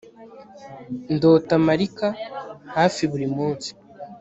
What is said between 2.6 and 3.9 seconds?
hafi buri munsi